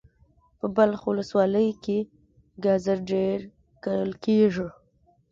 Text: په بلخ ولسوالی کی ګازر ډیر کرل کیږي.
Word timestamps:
په 0.59 0.65
بلخ 0.75 0.99
ولسوالی 1.09 1.67
کی 1.83 1.97
ګازر 2.63 2.97
ډیر 3.11 3.39
کرل 3.83 4.11
کیږي. 4.23 4.67